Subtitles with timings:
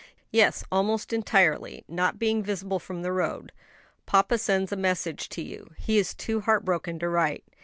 [0.31, 3.51] "Yes, almost entirely; not being visible from the road.
[4.07, 5.75] Papa sends a message to you.
[5.77, 7.43] He is too heart broken to write.